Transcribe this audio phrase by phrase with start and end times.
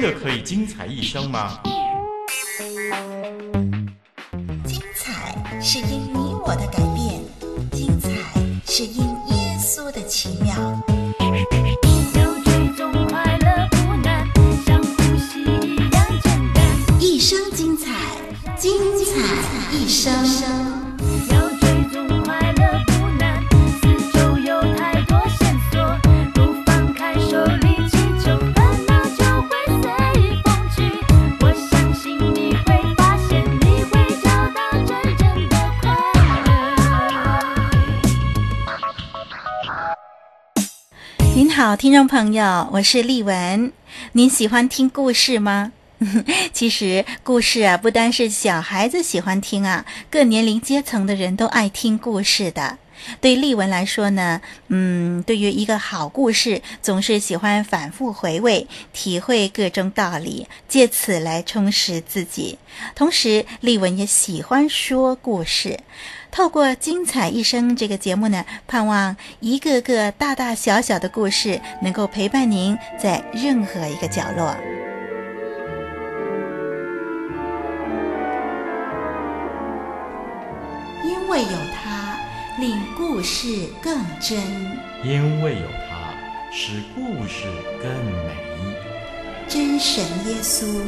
[0.00, 1.58] 真的可以精彩一生吗？
[4.64, 7.20] 精彩是因你我的改变，
[7.72, 8.08] 精彩
[8.64, 10.54] 是因耶稣的奇妙。
[17.00, 17.90] 一生精彩，
[18.56, 19.16] 精彩
[19.72, 20.78] 一生。
[41.68, 43.70] 好，听众朋友，我是丽文。
[44.12, 45.70] 您喜欢听故事吗？
[46.50, 52.78] 其实故事啊，不单是小孩子喜欢听啊，各年龄阶层的人都爱听故事的。
[53.20, 62.58] 对丽文来说呢，嗯，对于一个好故事，总是喜欢反复回味，体会各种道理，借此来充实自己。
[62.94, 65.78] 同时，丽文也喜欢说故事。
[66.38, 74.54] 透过《精彩一生》这个节目呢，盼望一个个大大小小的故事能够陪伴您在任何一个角落。
[81.02, 82.16] 因为有他，
[82.60, 84.38] 令故事更真；
[85.02, 86.14] 因为有他，
[86.52, 87.48] 使故事
[87.82, 87.90] 更
[88.26, 88.32] 美。
[89.48, 90.82] 真神耶稣，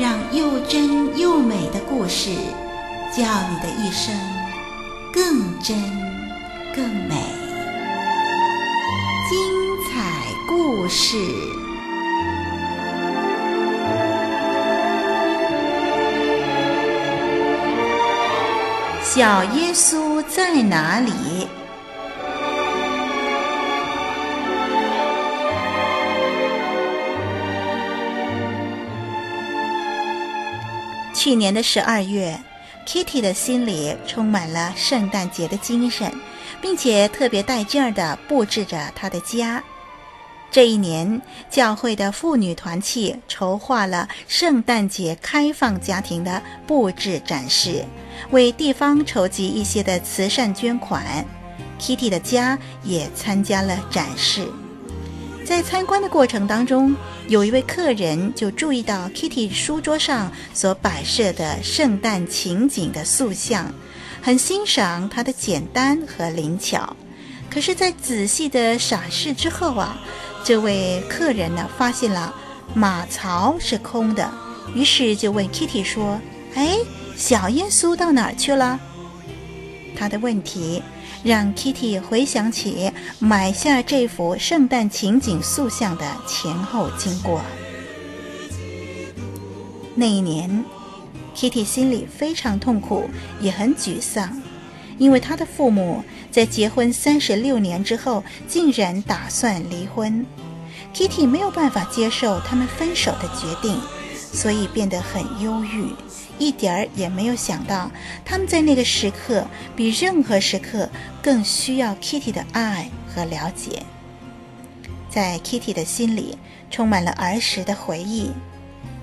[0.00, 2.30] 让又真又美的故事，
[3.12, 4.14] 叫你的一生。
[5.16, 5.74] 更真，
[6.74, 7.14] 更美，
[9.30, 9.38] 精
[9.88, 10.12] 彩
[10.46, 11.16] 故事。
[19.02, 21.48] 小耶稣在哪里？
[31.14, 32.38] 去年的十二月。
[32.86, 36.10] Kitty 的心里充满了圣诞节的精神，
[36.62, 39.62] 并且特别带劲儿地布置着她的家。
[40.52, 41.20] 这一年，
[41.50, 47.84] 教会的妇女团契筹划了圣诞节开放家庭的布置展示，
[48.30, 51.26] 为地方筹集一些的慈善捐款。
[51.80, 54.46] Kitty 的家也参加了展示。
[55.46, 56.92] 在参观的过程当中，
[57.28, 63.72] 有一位客人就注意到 Kitty 书桌上所摆设的圣诞情景的塑像，
[64.20, 66.96] 很欣赏它的简单和灵巧。
[67.48, 69.96] 可是，在仔细的审视之后啊，
[70.42, 72.34] 这位客人呢发现了
[72.74, 74.28] 马槽是空的，
[74.74, 76.20] 于是就问 Kitty 说
[76.56, 76.76] ：“哎，
[77.16, 78.80] 小耶稣到哪儿去了？”
[79.96, 80.82] 他的问题。
[81.26, 87.42] 让 Kitty 回想起买下这幅圣诞情景塑像的前后经过。
[89.96, 90.64] 那一年
[91.34, 93.10] ，Kitty 心里非常痛苦，
[93.40, 94.40] 也很沮丧，
[94.98, 100.24] 因为她的父母在结婚三十六年之后，竟然打算离婚。
[100.94, 103.76] Kitty 没有办法接受他们分手的决定，
[104.32, 105.88] 所以变得很忧郁。
[106.38, 107.90] 一点儿也没有想到，
[108.24, 110.88] 他们在那个时刻比任何时刻
[111.22, 113.82] 更需要 Kitty 的爱和了解。
[115.08, 116.36] 在 Kitty 的心里
[116.70, 118.30] 充满了儿时的回忆，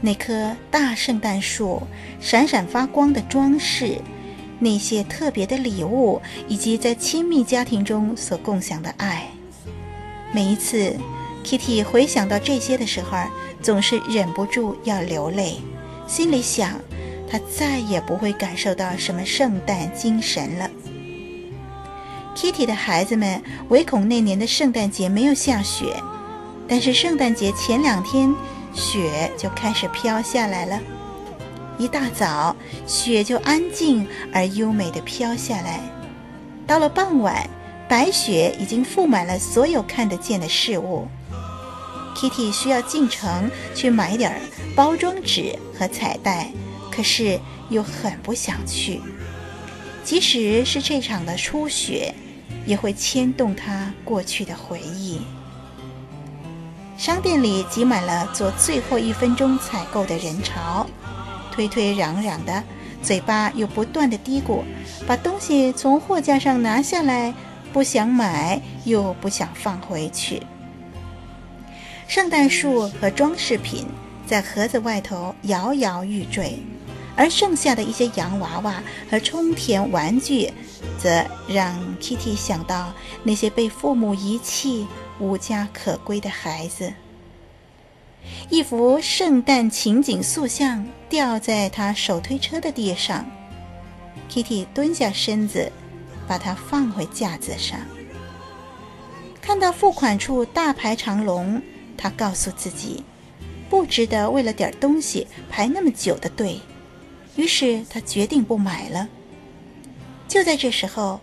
[0.00, 1.82] 那棵大圣诞树、
[2.20, 4.00] 闪闪发光的装饰、
[4.58, 9.28] 那些特别的礼物，以及在亲密家庭中所共享的爱。
[10.32, 10.96] 每一次
[11.44, 13.18] Kitty 回想到这些的时候，
[13.62, 15.58] 总是忍不住要流泪，
[16.08, 16.80] 心里想。
[17.30, 20.68] 他再也不会感受到什么圣诞精神了。
[22.34, 25.94] Kitty 的孩子们唯恐那年的圣诞节没有下雪，
[26.66, 28.34] 但是圣诞节前两天
[28.72, 30.80] 雪就开始飘下来了。
[31.78, 32.54] 一大早，
[32.86, 35.80] 雪就安静而优美地飘下来。
[36.66, 37.48] 到了傍晚，
[37.88, 41.08] 白雪已经覆满了所有看得见的事物。
[42.14, 44.40] Kitty 需要进城去买点
[44.74, 46.50] 包装纸和彩带。
[47.00, 49.00] 可是又很不想去，
[50.04, 52.14] 即使是这场的初雪，
[52.66, 55.22] 也会牵动他过去的回忆。
[56.98, 60.86] 商店里挤满了做最后一分钟采购的人潮，
[61.50, 62.62] 推推攘攘的，
[63.02, 64.60] 嘴巴又不断的嘀咕，
[65.06, 67.32] 把东西从货架上拿下来，
[67.72, 70.42] 不想买又不想放回去。
[72.06, 73.86] 圣诞树和装饰品
[74.26, 76.58] 在盒子外头摇摇欲坠。
[77.16, 80.50] 而剩下的一些洋娃娃和充填玩具，
[80.98, 82.92] 则让 Kitty 想到
[83.22, 84.86] 那些被父母遗弃、
[85.18, 86.92] 无家可归的孩子。
[88.48, 93.26] 一幅圣诞情景塑像掉在他手推车的地上。
[94.28, 95.72] Kitty 蹲下身子，
[96.28, 97.80] 把它放回架子上。
[99.40, 101.60] 看到付款处大排长龙，
[101.96, 103.02] 他告诉自己，
[103.68, 106.60] 不值得为了点东西排那么久的队。
[107.36, 109.08] 于是他决定不买了。
[110.28, 111.20] 就在这时候，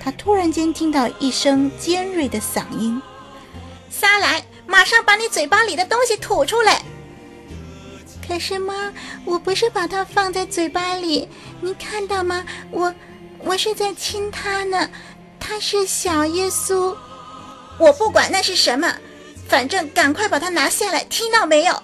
[0.00, 3.00] 他突然间听到一声尖锐的嗓音
[3.90, 6.82] ：“沙莱！”马上把你嘴巴里的东西吐出来！
[8.26, 8.92] 可是妈，
[9.24, 11.26] 我不是把它放在嘴巴里，
[11.62, 12.44] 你看到吗？
[12.70, 12.94] 我，
[13.38, 14.90] 我是在亲他呢。
[15.40, 16.94] 他是小耶稣。
[17.78, 18.94] 我不管那是什么，
[19.48, 21.82] 反正赶快把它拿下来，听到没有？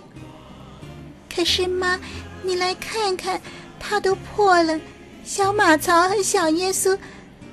[1.34, 1.98] 可是妈，
[2.42, 3.40] 你来看看，
[3.86, 4.80] 它都破了，
[5.24, 6.98] 小马槽和小耶稣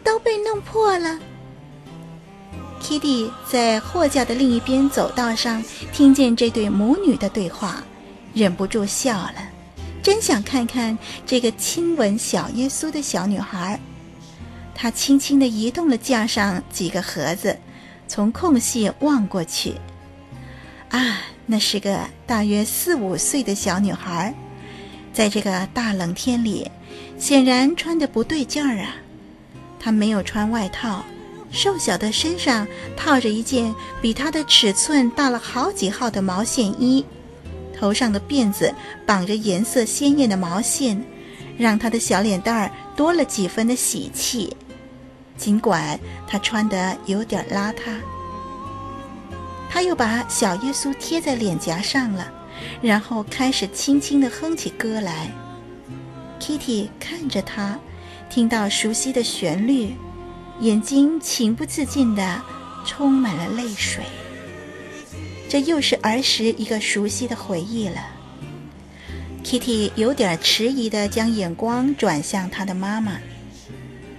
[0.01, 1.19] 都被弄破了。
[2.81, 7.83] Kitty 在货架的另一边走道上听见这对母女的对话，
[8.33, 9.36] 忍不住笑了。
[10.01, 10.98] 真想看看
[11.28, 13.80] 这个亲吻小耶稣的小女孩。
[14.74, 17.56] 她轻轻地移动了架上几个盒子，
[18.07, 19.75] 从空隙望过去。
[20.89, 24.34] 啊，那是个大约四五岁的小女孩，
[25.13, 26.69] 在这个大冷天里，
[27.18, 28.96] 显然穿的不对劲儿啊。
[29.80, 31.04] 他没有穿外套。
[31.54, 32.66] 瘦小的身上
[32.96, 37.06] 套着一件比他的尺寸大了好几号的毛线衣，
[37.78, 38.74] 头上的辫子
[39.06, 41.04] 绑着颜色鲜艳的毛线，
[41.58, 44.56] 让他的小脸蛋儿多了几分的喜气。
[45.36, 47.98] 尽管他穿得有点邋遢，
[49.69, 52.31] 他又把小耶稣贴在脸颊上了，
[52.81, 55.30] 然后开始轻轻地哼起歌来。
[56.40, 57.78] Kitty 看着她，
[58.30, 59.96] 听到熟悉的旋律。
[60.60, 62.42] 眼睛情不自禁地
[62.86, 64.04] 充满了泪水，
[65.50, 68.00] 这又是儿时一个熟悉的回忆了。
[69.44, 73.13] Kitty 有点迟疑地将眼光转向她的妈妈，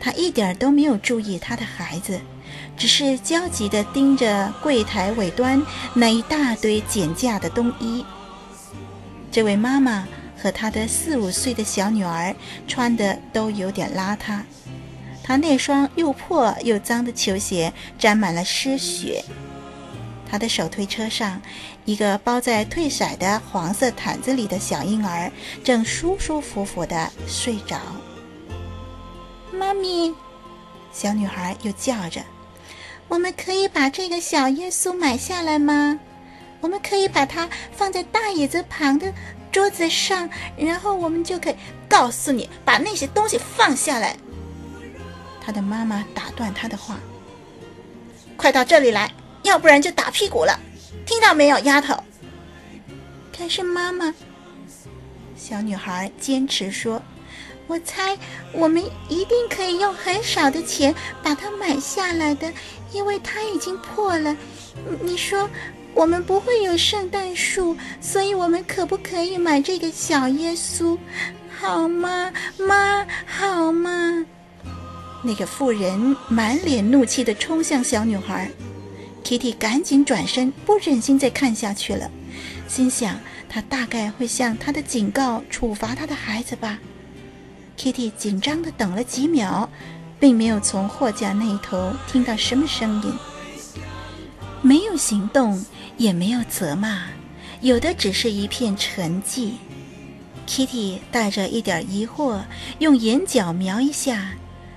[0.01, 2.21] 她一点都没有注意她的孩子，
[2.77, 5.63] 只是焦急地盯着柜台尾端
[5.95, 8.05] 那一大堆减价的冬衣。
[9.33, 10.07] 这位妈妈
[10.41, 12.37] 和她的四五岁的小女儿
[12.69, 14.43] 穿的都有点邋遢。
[15.25, 19.25] 她那双又破又脏的球鞋沾满了湿血。
[20.29, 21.43] 他的手推车上，
[21.85, 25.31] 一个包在褪色的黄色毯子里的小婴儿
[25.63, 27.79] 正舒舒服服地睡着。
[29.53, 30.15] 妈咪，
[30.91, 32.23] 小女孩又叫着
[33.09, 36.01] ：“我们可以把这个小耶稣买下来吗？
[36.63, 39.13] 我们可以把它放在大椅子旁的
[39.51, 41.57] 桌子上，然后我们就可以
[41.87, 44.17] 告诉你，把那些东西放下来。”
[45.45, 47.01] 他的妈妈打断他的话
[48.39, 49.13] ：“快到这里来，
[49.43, 50.59] 要不然就打屁股了，
[51.05, 51.95] 听到没有，丫头？”
[53.37, 54.15] 可是妈妈，
[55.37, 57.03] 小女孩坚持说
[57.67, 58.17] ：“我猜
[58.53, 60.95] 我们一定可以用很少的钱
[61.25, 62.53] 把它买下来的，
[62.93, 64.37] 因为它已经破了。
[65.01, 65.51] 你说
[65.95, 70.99] 我们不会有圣诞树，所以我们可不可以买这个小耶稣？
[71.61, 73.07] 好吗，妈？
[73.27, 74.27] 好吗？”
[75.23, 78.51] 那个妇人满脸怒气地冲向小女孩
[79.23, 82.11] ，Kitty 赶紧转身，不忍心再看下去了，
[82.67, 86.81] 心想她大概会向她的警告处罚她的孩子吧。
[87.79, 89.71] Kitty 紧张地等了几秒，
[90.19, 93.15] 并没有从货架那一头听到什么声音，
[94.61, 95.65] 没有行动，
[95.97, 97.05] 也没有责骂，
[97.61, 99.53] 有的只是一片沉寂。
[100.47, 102.43] Kitty 带着一点疑惑，
[102.81, 104.33] 用眼角瞄一下。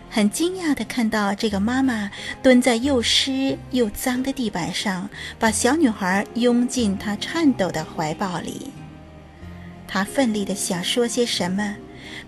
[0.10, 2.10] 很惊讶地看到这个妈妈
[2.41, 8.72] 蹲在又湿又脏的地板上，把小女孩拥进她颤抖的怀抱里。
[9.88, 11.75] 她奋力地想说些什么，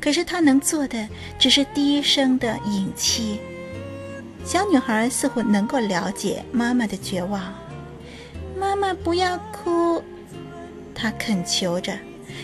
[0.01, 1.07] 可是她能做的
[1.39, 3.39] 只是低声的饮气。
[4.43, 7.53] 小女孩似乎能够了解妈妈的绝望。
[8.59, 10.03] 妈妈，不要哭，
[10.95, 11.97] 他恳求着。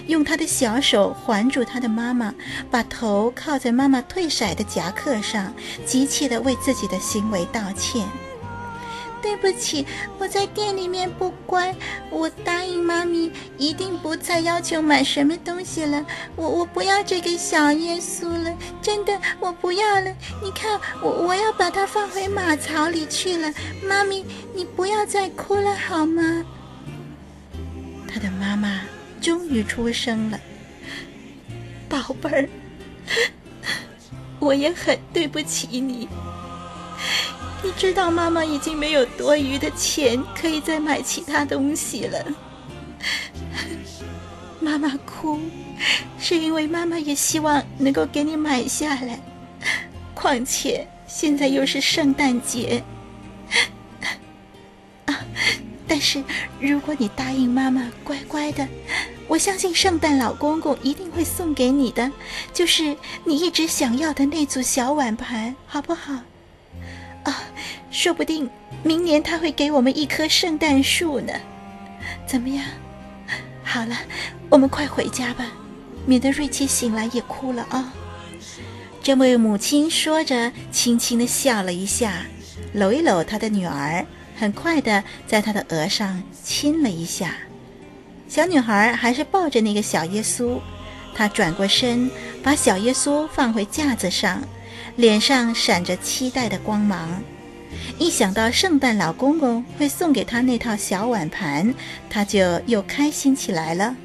[0.08, 2.34] 用他的小手环住他的妈妈，
[2.70, 5.54] 把头靠在妈妈褪色的夹克上，
[5.86, 8.06] 急切地为自己的行为道歉。
[9.24, 9.86] 对不起，
[10.20, 11.74] 我在店里面不乖。
[12.12, 16.06] 我答应妈咪，一定不再要求买什么东西了。
[16.36, 20.14] 我我不要这个小耶稣了，真的，我不要了。
[20.44, 23.52] 你看，我我要把它放回马槽里去了。
[23.82, 26.46] 妈咪，你不要再哭了好吗？
[28.08, 28.82] 他的妈妈。
[29.22, 30.38] 终于出声了，
[31.88, 32.50] 宝贝儿，
[34.38, 36.10] 我也很对不起你。
[37.64, 42.26] 你知道妈妈已经没有多余的钱可以再买其他东西了。
[44.60, 45.40] 妈妈哭，
[46.20, 49.20] 是因为妈妈也希望能够给你买下来。
[50.14, 52.84] 况且现在又是圣诞节
[55.06, 55.20] 啊！
[55.88, 56.24] 但是
[56.60, 58.68] 如果你答应妈妈乖乖的，
[59.28, 62.12] 我相信圣诞老公公一定会送给你的，
[62.54, 66.14] 就是你一直想要的那组小碗盘，好不好？
[67.94, 68.50] 说不定
[68.82, 71.32] 明年他会给我们一棵圣诞树呢。
[72.26, 72.66] 怎么样？
[73.64, 73.96] 好了，
[74.50, 75.46] 我们快回家吧，
[76.08, 77.94] 免得瑞奇醒来也哭了啊。
[79.04, 82.26] 这位母亲说着，轻轻地笑了一下，
[82.74, 84.04] 搂一搂她的女儿，
[84.36, 87.36] 很快地在她的额上亲了一下。
[88.28, 90.60] 小女孩还是抱着那个小耶稣，
[91.14, 92.10] 她转过身，
[92.42, 94.42] 把小耶稣放回架子上，
[94.96, 97.22] 脸上闪着期待的光芒。
[97.98, 101.74] 一想到圣诞老公公会送给她那套小碗盘，
[102.10, 103.96] 她就又开心起来了。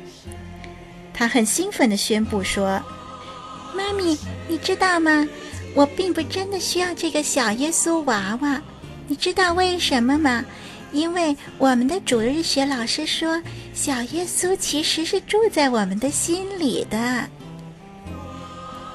[1.13, 2.83] 她很兴奋地宣布说。
[3.75, 5.29] 妈咪，你知道吗？
[5.75, 8.61] 我并不真的需要这个小耶稣娃娃，
[9.07, 10.45] 你知道为什么吗？
[10.91, 13.41] 因为我们的主日学老师说，
[13.75, 17.29] 小耶稣其实是住在我们的心里的。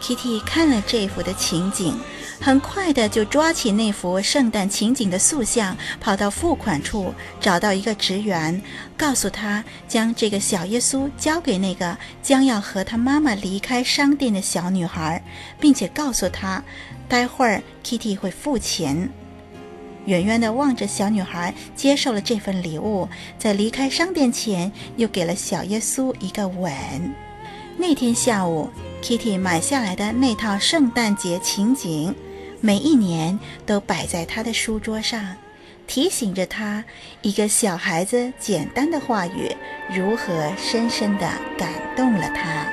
[0.02, 1.98] Kitty 看了这幅的情景。
[2.44, 8.62] 很快的就抓起那幅圣诞情景的塑像，跑到付款处找到一个职员，
[8.98, 15.24] 告诉他将这个小耶稣交给那个将要和他妈妈离开商店的小女孩，
[15.58, 16.62] 并且告诉他，
[17.08, 19.10] 待会儿 Kitty 会付钱。
[20.04, 23.08] 远远的望着小女孩接受了这份礼物，
[23.40, 26.70] 在离开商店前又给了小耶稣一个吻。
[27.78, 28.70] 那天下午
[29.02, 32.14] ，Kitty 买下来的那套圣诞节情景。
[32.66, 35.36] 每一年都摆在他的书桌上，
[35.86, 36.86] 提醒着他
[37.22, 39.54] 一个小孩子简单的话语
[39.94, 42.66] 如何深深地感动了他。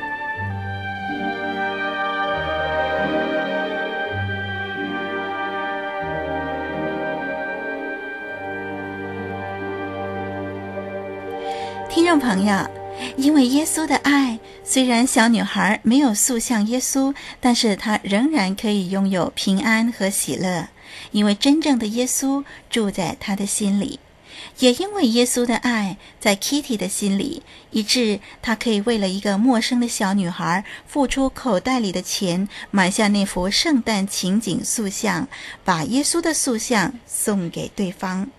[11.88, 12.79] 听众朋友。
[13.20, 20.68] 因为耶稣的爱，虽然小女孩没有塑像耶稣，但是她仍然可以拥有平安和喜乐，
[21.10, 24.00] 因为真正的耶稣住在她的心里。
[24.60, 35.28] 也因为耶稣的爱在 Kitty 的心里，以致她可以为了一个陌生的小女孩付出口袋里的钱，买下那幅圣诞情景塑像，
[35.62, 38.30] 把耶稣的塑像送给对方。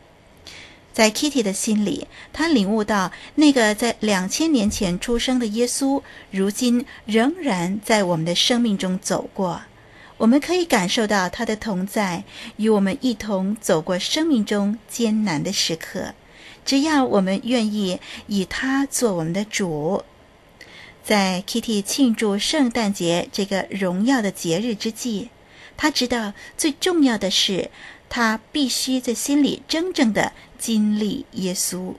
[0.93, 9.61] 在 Kitty 的心里，她领悟到，那个在两千年前出生的耶稣，如今仍然在我们的生命中走过。
[10.17, 12.23] 我们可以感受到他的同在，
[12.57, 16.13] 与我们一同走过生命中艰难的时刻。
[16.63, 20.03] 只要我们愿意以他做我们的主，
[21.03, 25.29] 在 Kitty 庆祝圣诞节这个荣耀的节日之际，
[25.75, 27.71] 他知道最重要的是，
[28.11, 30.33] 他必须在心里真正的。
[30.59, 31.95] 经历耶稣，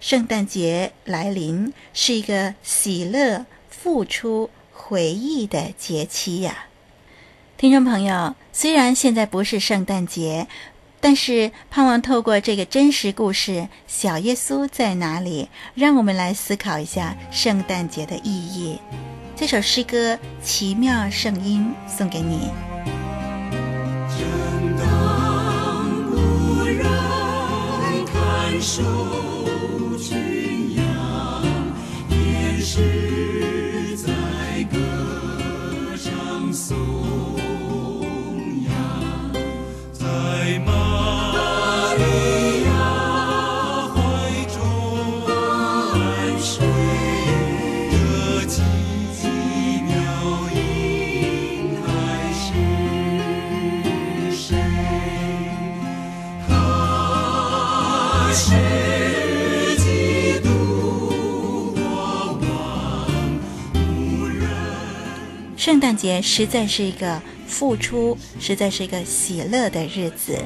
[0.00, 6.64] 圣诞节来临是一个喜乐、付出、回忆的节期呀。
[7.58, 10.48] 听众朋友，虽然现在不是圣诞节，
[11.02, 13.50] 但是盼望透过这个真实故事
[13.86, 18.78] 《小耶稣在哪里》，让我们来思考一下圣诞节的意义。
[19.36, 22.67] 这首诗歌《奇妙圣音》送给你。
[28.60, 28.82] 手
[29.98, 30.82] 军扬，
[32.08, 34.12] 天使在
[34.64, 34.76] 歌
[35.96, 37.17] 唱颂。
[65.78, 70.36] 圣诞节实在是一个付出，实在是一个喜乐的日子。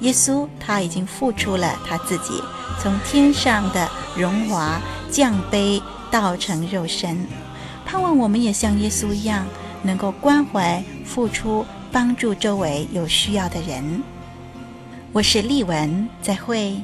[0.00, 2.34] 耶稣他已经付出了他自己，
[2.82, 4.78] 从天上的荣华
[5.10, 7.26] 降卑道成肉身，
[7.86, 9.46] 盼望我们也像耶稣一样，
[9.82, 14.02] 能够关怀、付出、帮助周围有需要的人。
[15.14, 16.76] 我是丽文，再会。